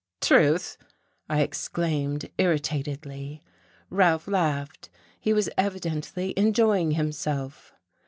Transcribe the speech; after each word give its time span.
"Truth!" 0.19 0.77
I 1.29 1.41
exclaimed 1.41 2.31
irritatedly. 2.39 3.43
Ralph 3.91 4.27
laughed. 4.27 4.89
He 5.19 5.31
was 5.31 5.47
evidently 5.59 6.33
enjoying 6.35 6.93
himself. 6.93 7.71